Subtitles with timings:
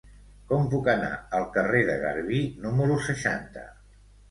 [0.51, 3.71] Com puc anar al carrer de Garbí número seixanta?